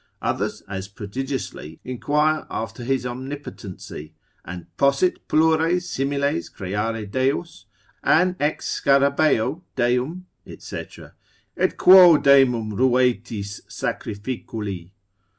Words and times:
Others 0.23 0.61
as 0.67 0.87
prodigiously 0.87 1.79
inquire 1.83 2.47
after 2.49 2.83
his 2.83 3.05
omnipotency, 3.05 4.15
an 4.43 4.65
possit 4.75 5.19
plures 5.27 5.83
similes 5.87 6.49
creare 6.49 7.05
deos? 7.11 7.67
an 8.03 8.35
ex 8.39 8.67
scarcibaeo 8.81 9.61
deum? 9.75 10.25
&c., 10.57 10.85
et 11.55 11.77
quo 11.77 12.17
demum 12.17 12.71
ruetis 12.73 13.61
sacrificuli? 13.69 14.89